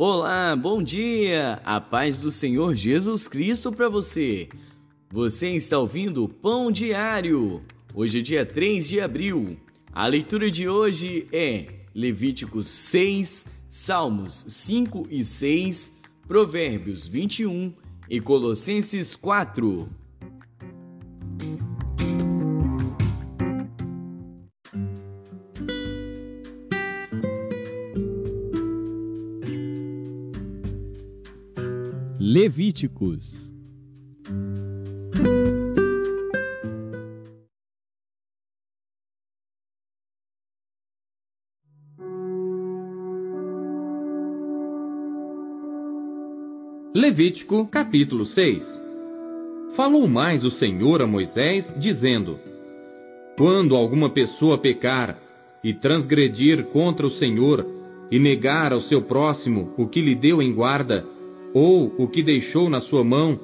[0.00, 1.60] Olá, bom dia!
[1.64, 4.48] A paz do Senhor Jesus Cristo para você.
[5.10, 7.64] Você está ouvindo o Pão Diário.
[7.92, 9.56] Hoje é dia 3 de abril.
[9.92, 15.90] A leitura de hoje é Levíticos 6, Salmos 5 e 6,
[16.28, 17.74] Provérbios 21
[18.08, 19.88] e Colossenses 4.
[32.20, 33.54] Levíticos.
[46.92, 48.64] Levítico capítulo 6
[49.76, 52.40] Falou mais o Senhor a Moisés, dizendo:
[53.38, 55.16] Quando alguma pessoa pecar
[55.62, 57.64] e transgredir contra o Senhor
[58.10, 61.06] e negar ao seu próximo o que lhe deu em guarda,
[61.54, 63.38] ou o que deixou na sua mão,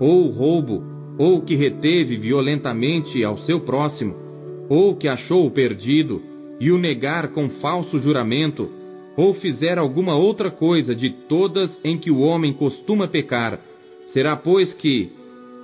[0.00, 0.82] ou roubo,
[1.18, 4.14] ou que reteve violentamente ao seu próximo,
[4.68, 6.22] ou que achou perdido,
[6.60, 8.68] e o negar com falso juramento,
[9.16, 13.60] ou fizer alguma outra coisa de todas em que o homem costuma pecar,
[14.12, 15.10] será, pois, que,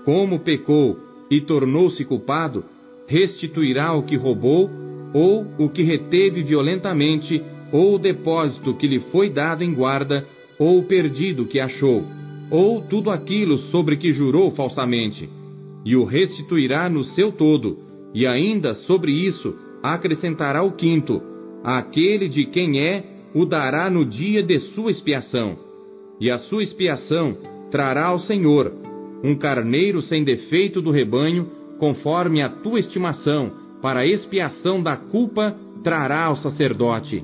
[0.05, 0.99] como pecou
[1.31, 2.65] e tornou-se culpado,
[3.07, 4.69] restituirá o que roubou,
[5.13, 7.41] ou o que reteve violentamente,
[7.73, 10.27] ou o depósito que lhe foi dado em guarda,
[10.59, 12.05] ou o perdido que achou,
[12.51, 15.29] ou tudo aquilo sobre que jurou falsamente,
[15.85, 17.79] e o restituirá no seu todo,
[18.15, 21.21] e ainda sobre isso acrescentará o quinto,
[21.63, 25.59] aquele de quem é, o dará no dia de sua expiação.
[26.21, 27.37] E a sua expiação
[27.71, 28.73] trará ao Senhor
[29.23, 33.53] um carneiro sem defeito do rebanho, conforme a tua estimação,
[33.83, 37.23] para expiação da culpa trará ao sacerdote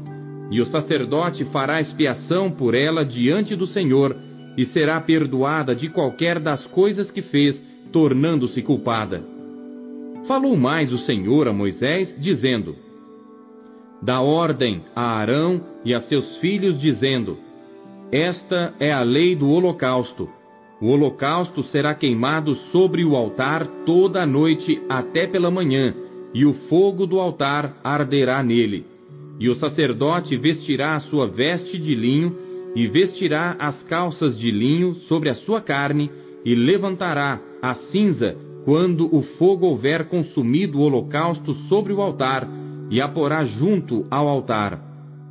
[0.51, 4.17] e o sacerdote fará expiação por ela diante do Senhor,
[4.57, 7.55] e será perdoada de qualquer das coisas que fez,
[7.93, 9.23] tornando-se culpada.
[10.27, 12.75] Falou mais o Senhor a Moisés, dizendo:
[14.03, 17.39] Dá ordem a Arão e a seus filhos, dizendo:
[18.11, 20.29] Esta é a lei do holocausto.
[20.81, 25.95] O holocausto será queimado sobre o altar toda a noite até pela manhã,
[26.35, 28.87] e o fogo do altar arderá nele.
[29.41, 32.37] E o sacerdote vestirá a sua veste de linho,
[32.77, 36.11] e vestirá as calças de linho sobre a sua carne,
[36.45, 42.47] e levantará a cinza quando o fogo houver consumido o holocausto sobre o altar,
[42.91, 44.79] e a porá junto ao altar.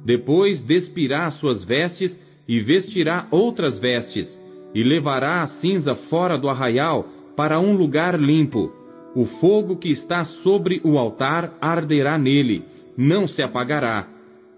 [0.04, 4.28] Depois despirá as suas vestes, e vestirá outras vestes,
[4.74, 8.72] e levará a cinza fora do arraial para um lugar limpo.
[9.16, 12.64] O fogo que está sobre o altar arderá nele,
[13.00, 14.08] não se apagará.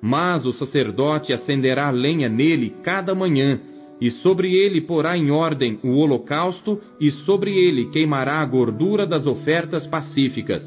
[0.01, 3.59] Mas o sacerdote acenderá lenha nele cada manhã,
[4.01, 9.27] e sobre ele porá em ordem o holocausto, e sobre ele queimará a gordura das
[9.27, 10.63] ofertas pacíficas.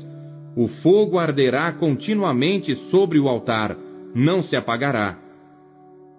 [0.57, 3.77] O fogo arderá continuamente sobre o altar,
[4.15, 5.19] não se apagará.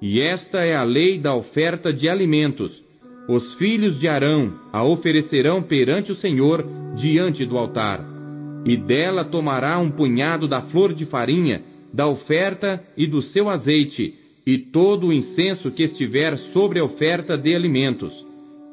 [0.01, 2.83] E esta é a lei da oferta de alimentos.
[3.29, 6.65] Os filhos de Arão a oferecerão perante o Senhor
[6.97, 8.14] diante do altar
[8.65, 11.61] e dela tomará um punhado da flor de farinha,
[11.93, 14.15] da oferta e do seu azeite,
[14.45, 18.11] e todo o incenso que estiver sobre a oferta de alimentos.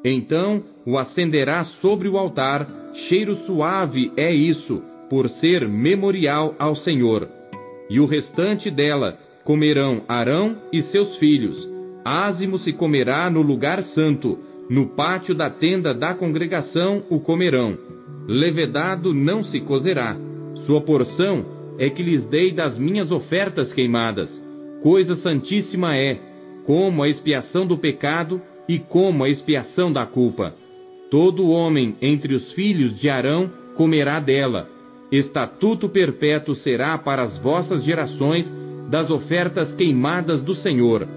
[0.03, 2.67] Então o acenderá sobre o altar,
[3.07, 7.29] cheiro suave é isso, por ser memorial ao Senhor.
[7.89, 11.69] E o restante dela comerão Arão e seus filhos.
[12.03, 14.37] Ázimo se comerá no lugar santo,
[14.69, 17.92] no pátio da tenda da congregação o comerão
[18.27, 20.15] levedado não se cozerá.
[20.65, 21.45] Sua porção
[21.77, 24.29] é que lhes dei das minhas ofertas queimadas.
[24.81, 26.19] Coisa santíssima é,
[26.65, 30.53] como a expiação do pecado e como a expiação da culpa.
[31.09, 34.67] Todo homem entre os filhos de Arão comerá dela.
[35.11, 38.51] Estatuto perpétuo será para as vossas gerações
[38.89, 41.07] das ofertas queimadas do Senhor.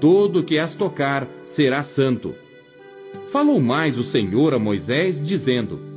[0.00, 1.26] Todo que as tocar
[1.56, 2.34] será santo.
[3.32, 5.89] Falou mais o Senhor a Moisés, dizendo: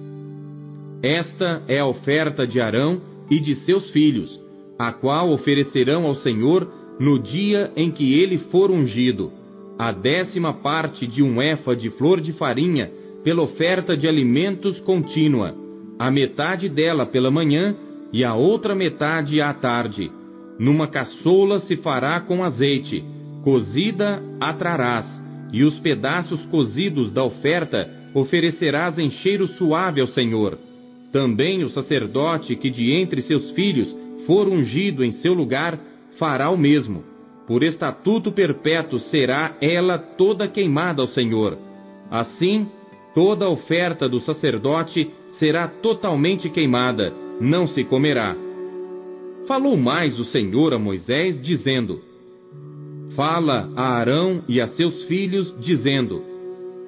[1.03, 4.39] esta é a oferta de Arão e de seus filhos,
[4.79, 6.65] a qual oferecerão ao Senhor
[6.97, 9.29] no dia em que ele for ungido,
[9.77, 12.89] a décima parte de um efa de flor de farinha
[13.21, 15.53] pela oferta de alimentos contínua,
[15.99, 17.75] a metade dela pela manhã
[18.13, 20.09] e a outra metade à tarde.
[20.57, 23.03] Numa caçoula se fará com azeite,
[23.43, 25.05] cozida atrarás,
[25.51, 30.57] e os pedaços cozidos da oferta oferecerás em cheiro suave ao Senhor.
[31.13, 33.95] Também o sacerdote que de entre seus filhos
[34.25, 35.79] for ungido em seu lugar
[36.17, 37.03] fará o mesmo.
[37.45, 41.57] por estatuto perpétuo será ela toda queimada ao Senhor.
[42.09, 42.67] Assim,
[43.13, 48.33] toda oferta do sacerdote será totalmente queimada, não se comerá.
[49.45, 52.01] Falou mais o Senhor a Moisés, dizendo:
[53.13, 56.23] Fala a Arão e a seus filhos, dizendo: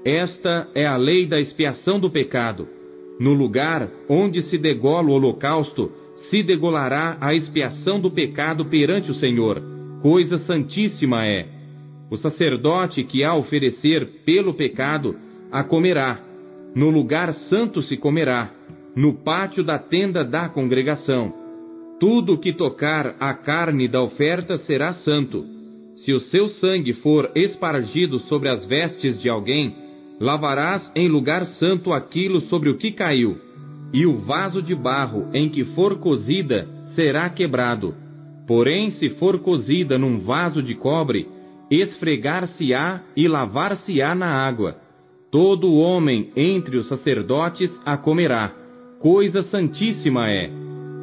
[0.05, 2.74] Esta é a lei da expiação do pecado.
[3.19, 5.91] No lugar onde se degola o holocausto,
[6.29, 9.61] se degolará a expiação do pecado perante o Senhor.
[10.01, 11.47] Coisa santíssima é.
[12.11, 15.15] O sacerdote que a oferecer pelo pecado
[15.51, 16.19] a comerá.
[16.75, 18.51] No lugar santo se comerá,
[18.95, 21.33] no pátio da tenda da congregação.
[21.99, 25.45] Tudo que tocar a carne da oferta será santo.
[25.95, 29.73] Se o seu sangue for espargido sobre as vestes de alguém,
[30.19, 33.37] lavarás em lugar santo aquilo sobre o que caiu
[33.93, 37.95] e o vaso de barro em que for cozida será quebrado.
[38.47, 41.27] Porém, se for cozida num vaso de cobre,
[41.69, 44.75] esfregar-se-á e lavar-se-á na água.
[45.31, 48.53] Todo homem entre os sacerdotes a comerá.
[48.99, 50.49] Coisa santíssima é.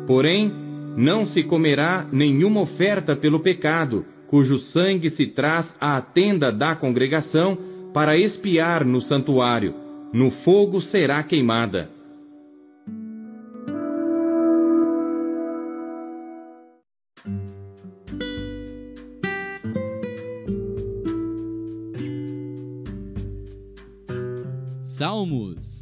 [0.07, 0.53] Porém,
[0.97, 7.59] não se comerá nenhuma oferta pelo pecado, cujo sangue se traz à tenda da congregação
[7.93, 9.75] para expiar no santuário.
[10.13, 11.91] No fogo será queimada.
[24.83, 25.82] Salmos.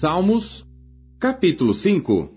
[0.00, 0.64] Salmos,
[1.18, 2.30] capítulo 5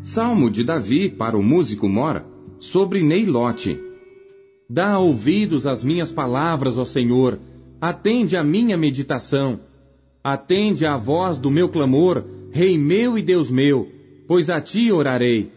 [0.00, 2.24] Salmo de Davi para o músico Mora,
[2.58, 3.78] sobre Neilote.
[4.70, 7.38] Dá ouvidos às minhas palavras, ó Senhor,
[7.78, 9.60] atende à minha meditação.
[10.24, 13.86] Atende à voz do meu clamor, Rei meu e Deus meu,
[14.26, 15.52] pois a ti orarei.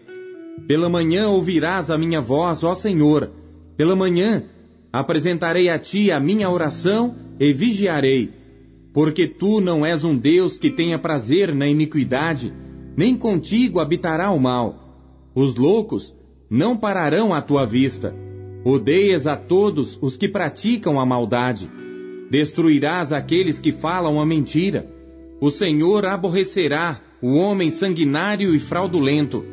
[0.67, 3.31] Pela manhã ouvirás a minha voz, ó Senhor.
[3.77, 4.43] Pela manhã
[4.91, 8.40] apresentarei a ti a minha oração e vigiarei.
[8.93, 12.53] Porque tu não és um Deus que tenha prazer na iniquidade,
[12.95, 15.29] nem contigo habitará o mal.
[15.33, 16.15] Os loucos
[16.49, 18.13] não pararão à tua vista.
[18.65, 21.71] Odeias a todos os que praticam a maldade.
[22.29, 24.85] Destruirás aqueles que falam a mentira.
[25.39, 29.45] O Senhor aborrecerá o homem sanguinário e fraudulento.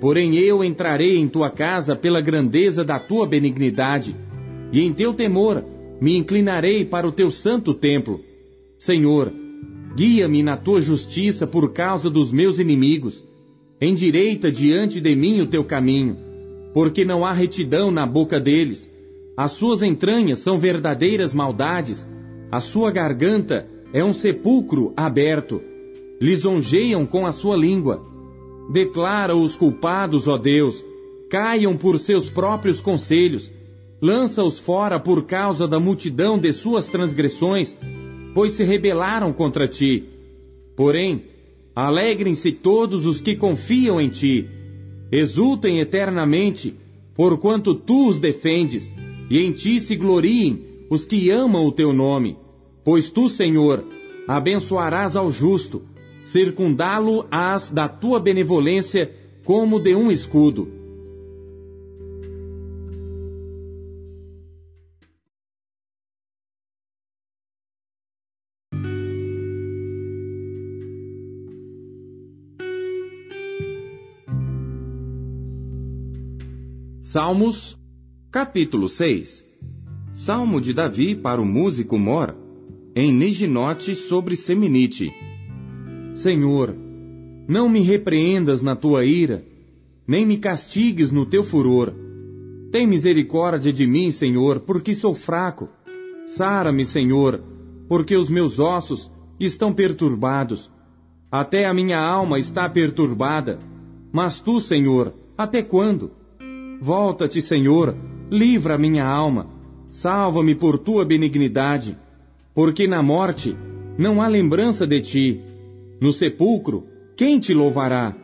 [0.00, 4.16] Porém eu entrarei em tua casa pela grandeza da tua benignidade,
[4.72, 5.64] e em teu temor
[6.00, 8.20] me inclinarei para o teu santo templo.
[8.80, 9.32] Senhor,
[9.94, 13.22] guia-me na tua justiça por causa dos meus inimigos.
[13.80, 16.16] Endireita diante de mim o teu caminho,
[16.74, 18.90] porque não há retidão na boca deles.
[19.36, 22.08] As suas entranhas são verdadeiras maldades
[22.52, 25.62] a sua garganta é um sepulcro aberto.
[26.20, 28.04] Lisonjeiam com a sua língua.
[28.72, 30.84] Declara os culpados, ó Deus,
[31.30, 33.52] caiam por seus próprios conselhos.
[34.02, 37.78] Lança-os fora por causa da multidão de suas transgressões,
[38.34, 40.04] pois se rebelaram contra ti.
[40.76, 41.24] Porém,
[41.74, 44.48] alegrem-se todos os que confiam em ti.
[45.10, 46.74] Exultem eternamente,
[47.14, 48.94] porquanto tu os defendes,
[49.28, 52.36] e em ti se gloriem os que amam o teu nome.
[52.84, 53.84] Pois tu, Senhor,
[54.26, 55.82] abençoarás ao justo,
[56.24, 59.12] circundá-lo-ás da tua benevolência
[59.44, 60.79] como de um escudo.
[77.12, 77.76] Salmos,
[78.30, 79.44] capítulo 6
[80.12, 82.36] Salmo de Davi para o músico Mor,
[82.94, 85.12] em Niginote sobre Seminite.
[86.14, 86.72] Senhor,
[87.48, 89.44] não me repreendas na tua ira,
[90.06, 91.92] nem me castigues no teu furor.
[92.70, 95.68] Tem misericórdia de mim, Senhor, porque sou fraco.
[96.26, 97.42] Sara-me, Senhor,
[97.88, 100.70] porque os meus ossos estão perturbados.
[101.28, 103.58] Até a minha alma está perturbada.
[104.12, 106.19] Mas tu, Senhor, até quando?
[106.80, 107.96] Volta-te, Senhor,
[108.30, 109.48] livra a minha alma.
[109.90, 111.96] Salva-me por tua benignidade
[112.54, 113.56] porque na morte
[113.96, 115.40] não há lembrança de ti.
[116.00, 116.84] No sepulcro,
[117.16, 118.14] quem te louvará?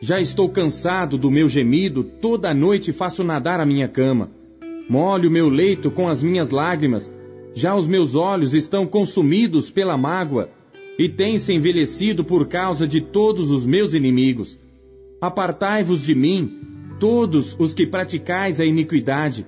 [0.00, 4.30] Já estou cansado do meu gemido, toda noite faço nadar a minha cama.
[4.88, 7.12] Molho o meu leito com as minhas lágrimas,
[7.54, 10.50] já os meus olhos estão consumidos pela mágoa,
[10.98, 14.58] e têm-se envelhecido por causa de todos os meus inimigos.
[15.20, 16.60] Apartai-vos de mim,
[17.00, 19.46] todos os que praticais a iniquidade,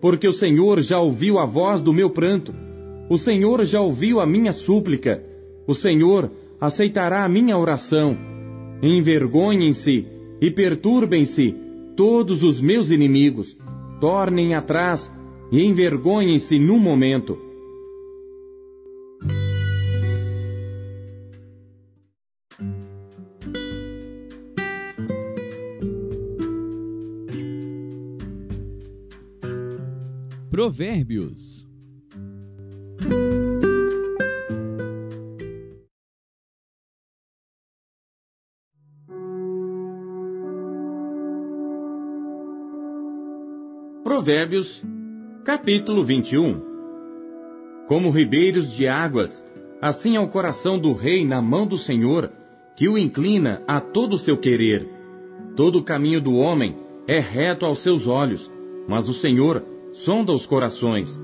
[0.00, 2.54] porque o Senhor já ouviu a voz do meu pranto.
[3.10, 5.22] O Senhor já ouviu a minha súplica.
[5.66, 6.30] O Senhor
[6.60, 8.16] aceitará a minha oração.
[8.80, 10.06] Envergonhem-se
[10.40, 11.54] e perturbem-se
[11.96, 13.56] todos os meus inimigos.
[14.00, 15.12] Tornem atrás
[15.50, 17.51] e envergonhem-se num momento.
[30.62, 31.68] Provérbios.
[44.04, 44.84] Provérbios,
[45.44, 46.62] capítulo 21
[47.88, 49.44] Como ribeiros de águas,
[49.80, 52.30] assim é o coração do rei na mão do Senhor,
[52.76, 54.88] que o inclina a todo o seu querer.
[55.56, 56.76] Todo o caminho do homem
[57.08, 58.48] é reto aos seus olhos,
[58.86, 61.20] mas o Senhor sonda os corações.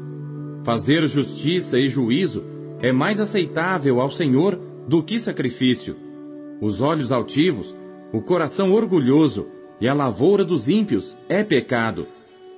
[0.62, 2.44] Fazer justiça e juízo
[2.80, 5.96] é mais aceitável ao Senhor do que sacrifício.
[6.60, 7.74] Os olhos altivos,
[8.12, 9.46] o coração orgulhoso
[9.80, 12.06] e a lavoura dos ímpios é pecado.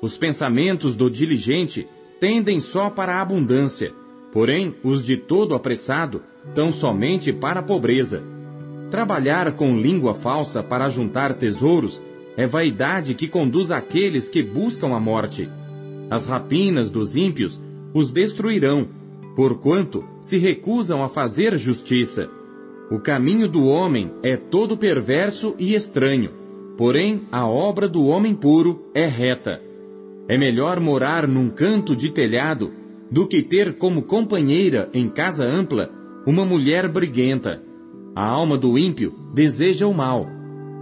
[0.02, 1.86] Os pensamentos do diligente
[2.18, 3.92] tendem só para a abundância,
[4.32, 6.22] porém os de todo apressado
[6.54, 8.22] tão somente para a pobreza.
[8.90, 12.02] Trabalhar com língua falsa para juntar tesouros
[12.36, 15.48] é vaidade que conduz aqueles que buscam a morte.
[16.10, 17.62] As rapinas dos ímpios
[17.94, 18.88] os destruirão,
[19.36, 22.28] porquanto se recusam a fazer justiça.
[22.90, 26.32] O caminho do homem é todo perverso e estranho,
[26.76, 29.62] porém a obra do homem puro é reta.
[30.28, 32.72] É melhor morar num canto de telhado
[33.10, 35.90] do que ter como companheira em casa ampla
[36.26, 37.62] uma mulher briguenta.
[38.14, 40.26] A alma do ímpio deseja o mal.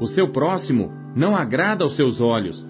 [0.00, 2.66] O seu próximo não agrada aos seus olhos.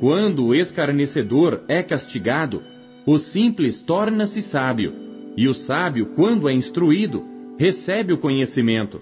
[0.00, 2.62] Quando o escarnecedor é castigado,
[3.04, 4.94] o simples torna-se sábio,
[5.36, 7.24] e o sábio, quando é instruído,
[7.58, 9.00] recebe o conhecimento.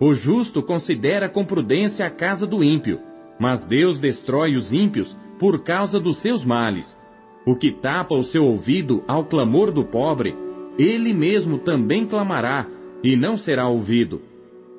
[0.00, 3.00] O justo considera com prudência a casa do ímpio,
[3.38, 6.98] mas Deus destrói os ímpios por causa dos seus males.
[7.46, 10.36] O que tapa o seu ouvido ao clamor do pobre,
[10.76, 12.66] ele mesmo também clamará,
[13.04, 14.20] e não será ouvido.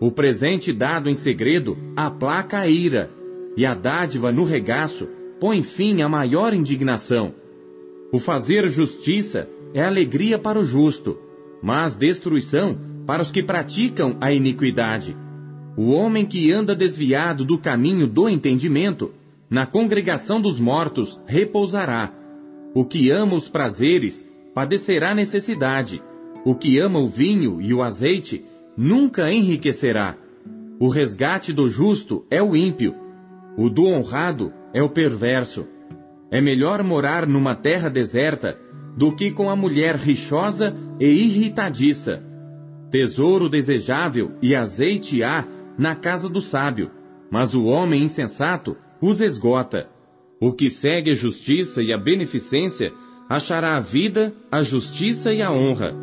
[0.02, 3.10] O presente dado em segredo aplaca a ira,
[3.56, 5.08] e a dádiva no regaço
[5.39, 7.34] põe fim à maior indignação.
[8.12, 11.18] O fazer justiça é alegria para o justo,
[11.62, 15.15] mas destruição para os que praticam a iniquidade.
[15.77, 19.12] O homem que anda desviado do caminho do entendimento,
[19.50, 22.13] na congregação dos mortos repousará.
[22.74, 26.01] O que ama os prazeres padecerá necessidade.
[26.46, 28.46] O que ama o vinho e o azeite
[28.77, 30.15] nunca enriquecerá.
[30.80, 32.96] O resgate do justo é o ímpio,
[33.58, 35.66] o do honrado é o perverso.
[36.30, 38.60] É melhor morar numa terra deserta
[38.98, 42.24] do que com a mulher rixosa e irritadiça.
[42.92, 45.46] Tesouro desejável e azeite há
[45.78, 46.92] na casa do sábio,
[47.32, 49.90] mas o homem insensato os esgota.
[50.40, 52.94] O que segue a justiça e a beneficência
[53.30, 55.96] achará a vida, a justiça e a honra.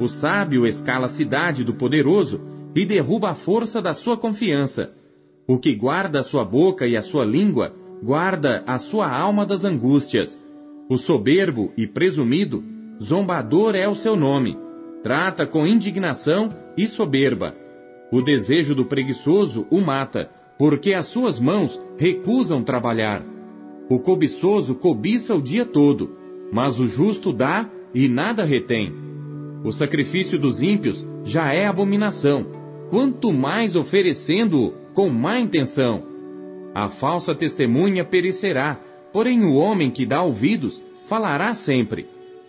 [0.00, 2.40] O sábio escala a cidade do poderoso
[2.74, 4.92] e derruba a força da sua confiança.
[5.46, 9.62] O que guarda a sua boca e a sua língua, guarda a sua alma das
[9.62, 10.40] angústias.
[10.88, 12.64] O soberbo e presumido,
[13.02, 14.56] zombador é o seu nome.
[15.02, 17.54] Trata com indignação e soberba.
[18.10, 23.22] O desejo do preguiçoso o mata, porque as suas mãos recusam trabalhar.
[23.90, 26.16] O cobiçoso cobiça o dia todo,
[26.50, 28.94] mas o justo dá e nada retém.
[29.62, 32.46] O sacrifício dos ímpios já é abominação,
[32.88, 36.04] quanto mais oferecendo-o com má intenção.
[36.74, 38.80] A falsa testemunha perecerá,
[39.12, 42.08] porém o homem que dá ouvidos falará sempre.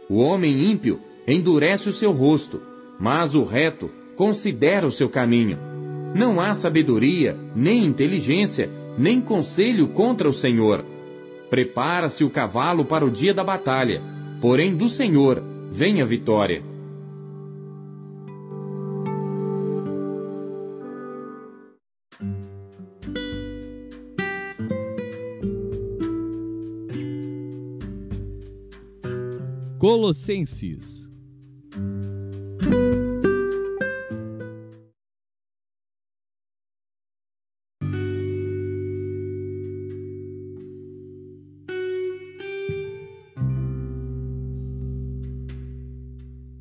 [0.10, 2.62] O homem ímpio endurece o seu rosto,
[3.00, 5.58] mas o reto considera o seu caminho.
[6.16, 10.86] Não há sabedoria, nem inteligência, nem conselho contra o Senhor.
[11.50, 14.02] Prepara-se o cavalo para o dia da batalha,
[14.40, 16.64] porém do Senhor vem a vitória.
[29.88, 31.12] Colossenses.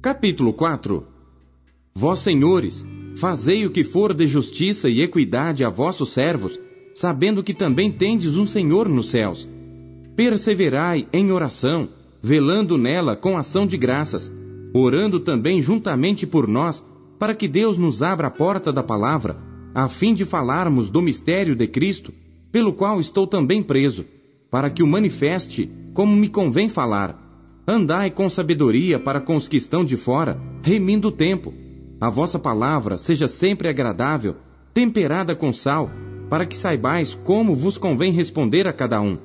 [0.02, 1.07] Capítulo 4
[1.95, 2.85] Vós, senhores,
[3.16, 6.61] fazei o que for de justiça e equidade a vossos servos,
[6.95, 9.49] sabendo que também tendes um Senhor nos céus.
[10.14, 11.88] Perseverai em oração,
[12.25, 14.33] velando nela com ação de graças,
[14.73, 16.83] orando também juntamente por nós,
[17.19, 19.37] para que Deus nos abra a porta da palavra,
[19.75, 22.14] a fim de falarmos do mistério de Cristo,
[22.50, 24.07] pelo qual estou também preso,
[24.50, 27.21] para que o manifeste como me convém falar.
[27.69, 31.52] Andai com sabedoria para com os que estão de fora, remindo o tempo.
[32.00, 34.37] A vossa palavra seja sempre agradável,
[34.73, 35.90] temperada com sal,
[36.31, 39.19] para que saibais como vos convém responder a cada um.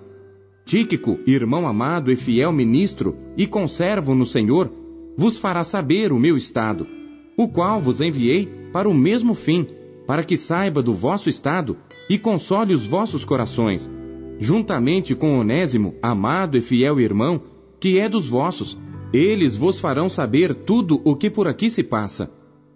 [0.70, 4.72] Tíquico, irmão amado e fiel ministro, e conservo no Senhor,
[5.18, 6.86] vos fará saber o meu estado,
[7.36, 9.66] o qual vos enviei para o mesmo fim,
[10.06, 11.76] para que saiba do vosso estado
[12.08, 13.90] e console os vossos corações,
[14.38, 17.42] juntamente com Onésimo, amado e fiel irmão,
[17.80, 18.78] que é dos vossos.
[19.12, 22.32] Eles vos farão saber tudo o que por aqui se passa.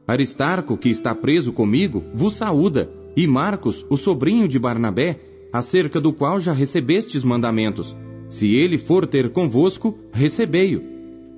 [0.08, 6.12] Aristarco, que está preso comigo, vos saúda, e Marcos, o sobrinho de Barnabé, acerca do
[6.12, 7.95] qual já recebestes mandamentos.
[8.27, 10.81] Se ele for ter convosco, recebei-o.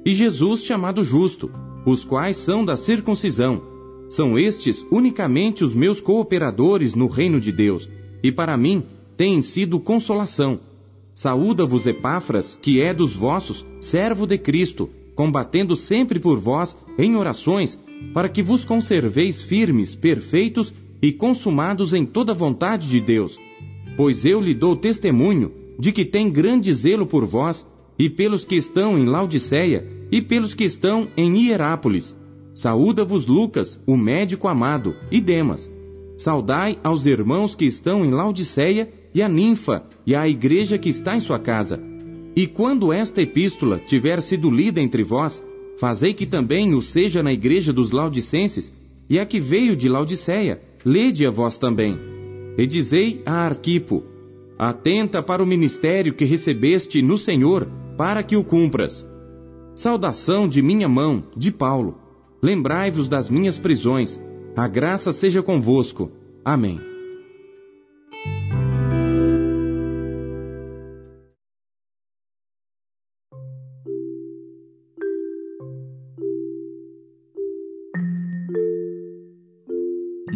[0.05, 1.51] E Jesus chamado justo,
[1.85, 3.61] os quais são da circuncisão.
[4.07, 7.89] São estes unicamente os meus cooperadores no reino de Deus,
[8.23, 8.83] e para mim
[9.17, 10.61] têm sido consolação.
[11.13, 17.79] Saúda-vos Epáfras, que é dos vossos, servo de Cristo, combatendo sempre por vós em orações,
[18.13, 23.39] para que vos conserveis firmes, perfeitos e consumados em toda vontade de Deus.
[23.95, 27.65] Pois eu lhe dou testemunho de que tem grande zelo por vós,
[27.97, 32.15] e pelos que estão em Laodiceia, e pelos que estão em Hierápolis.
[32.53, 35.71] Saúda-vos Lucas, o médico amado, e Demas.
[36.17, 41.15] Saudai aos irmãos que estão em Laodiceia, e a ninfa, e à igreja que está
[41.15, 41.81] em sua casa.
[42.35, 45.41] E quando esta epístola tiver sido lida entre vós,
[45.77, 48.73] fazei que também o seja na igreja dos Laodicenses,
[49.09, 52.14] e a que veio de Laodiceia, lede a vós também.
[52.57, 54.03] E dizei a Arquipo:
[54.57, 59.07] Atenta para o ministério que recebeste no Senhor, para que o cumpras.
[59.75, 61.99] Saudação de minha mão, de Paulo.
[62.41, 64.21] Lembrai-vos das minhas prisões.
[64.55, 66.11] A graça seja convosco.
[66.43, 66.94] Amém.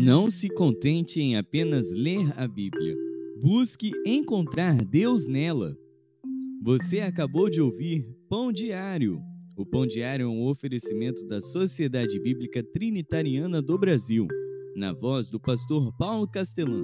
[0.09, 2.95] Não se contente em apenas ler a Bíblia.
[3.39, 5.77] Busque encontrar Deus nela.
[6.63, 9.21] Você acabou de ouvir Pão Diário.
[9.55, 14.27] O Pão Diário é um oferecimento da Sociedade Bíblica Trinitariana do Brasil,
[14.75, 16.83] na voz do pastor Paulo Castelã.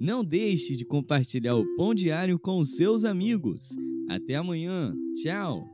[0.00, 3.70] Não deixe de compartilhar o Pão Diário com os seus amigos.
[4.08, 4.94] Até amanhã.
[5.16, 5.68] Tchau.